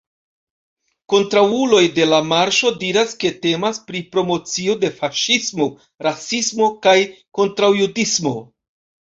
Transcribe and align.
Kontraŭuloj 1.13 1.81
de 1.97 2.07
la 2.13 2.21
Marŝo 2.29 2.71
diras, 2.83 3.13
ke 3.25 3.31
temas 3.43 3.81
pri 3.91 4.01
promocio 4.15 4.77
de 4.87 4.91
faŝismo, 5.03 5.69
rasismo 6.09 6.71
kaj 6.89 6.97
kontraŭjudismo. 7.43 8.35